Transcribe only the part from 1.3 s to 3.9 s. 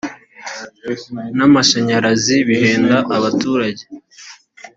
n amashanyarazi bihenda abaturage